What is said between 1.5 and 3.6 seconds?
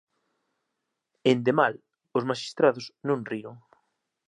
mal, os maxistrados non riron.